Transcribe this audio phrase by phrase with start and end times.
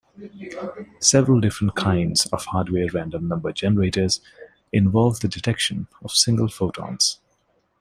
[0.99, 4.19] Several different kinds of hardware random number generators
[4.73, 7.19] involve the detection of single photons.